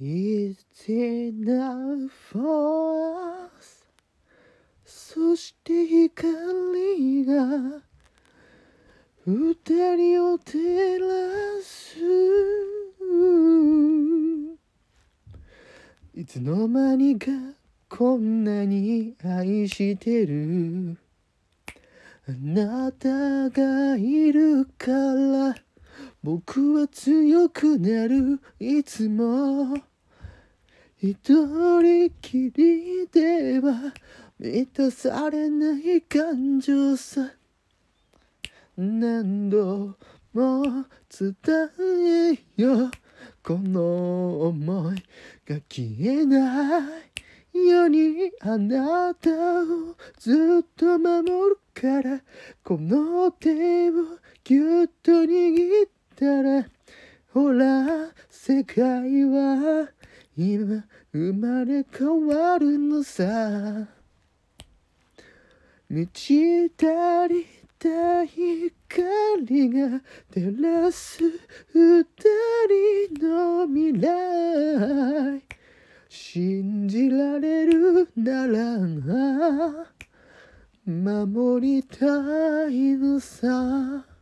[0.00, 3.86] It's enough for us?
[4.84, 7.80] そして光が
[9.24, 9.54] 二
[9.96, 11.96] 人を照らす。
[16.12, 17.30] いつの間にか
[17.88, 20.98] こんなに愛してる。
[22.26, 25.54] あなたがいるから。
[26.24, 28.40] 僕は強くなる。
[28.58, 29.76] いつも。
[30.96, 31.12] 一
[31.82, 33.92] 人きりでは
[34.38, 37.30] 満たされない感情さ。
[38.74, 39.98] 何度
[40.32, 41.36] も伝
[42.56, 42.86] えよ。
[42.86, 42.90] う
[43.42, 44.96] この思い
[45.46, 46.78] が消えな
[47.52, 52.22] いようにあなたをずっと守るから。
[52.62, 53.92] この手を
[54.42, 56.64] ぎゅっと握ってったら
[57.32, 58.84] ほら世界
[59.24, 59.88] は
[60.36, 63.88] 今生まれ変わるのさ。
[65.90, 67.46] 満ち足り
[67.78, 70.00] た光が
[70.32, 71.20] 照らす
[71.72, 72.04] 二
[73.18, 75.42] 人の未来。
[76.08, 78.78] 信じられるなら
[80.86, 82.06] 守りた
[82.68, 84.13] いのさ。